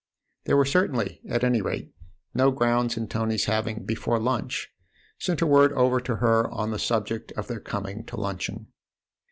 [0.45, 1.93] There were certainly, at any rate,
[2.33, 4.73] no grounds in Tony's having, before church,
[5.19, 8.69] sent a word over to her on the subject of their coming to luncheon.